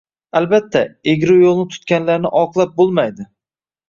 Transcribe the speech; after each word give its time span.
Albatta, 0.37 0.79
egri 1.11 1.35
yo'lni 1.41 1.65
tutganlarni 1.73 2.31
oqlab 2.39 2.73
bo'lmaydi 2.81 3.27